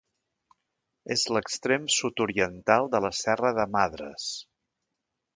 [1.15, 4.31] És l'extrem sud-oriental de la Serra de Madres.